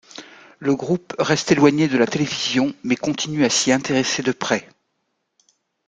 Le 0.57 0.75
groupe 0.75 1.13
reste 1.19 1.51
éloigné 1.51 1.87
de 1.87 1.95
la 1.95 2.07
télévision 2.07 2.73
mais 2.83 2.95
continue 2.95 3.45
à 3.45 3.49
s'y 3.51 3.71
intéresser 3.71 4.23
de 4.23 4.31
près. 4.31 4.67